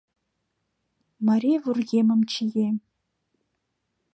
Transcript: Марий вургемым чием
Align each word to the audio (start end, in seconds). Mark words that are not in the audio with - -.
Марий 1.27 1.57
вургемым 1.63 2.21
чием 2.31 2.75